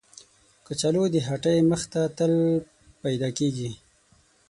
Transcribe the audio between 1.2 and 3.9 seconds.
هټۍ مخ ته تل پیدا کېږي